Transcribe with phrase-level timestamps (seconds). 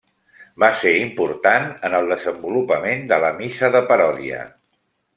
[0.63, 4.45] Va ser important en el desenvolupament de la missa de paròdia.